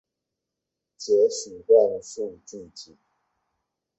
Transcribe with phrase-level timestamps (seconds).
[0.97, 2.97] 擷取亂數句子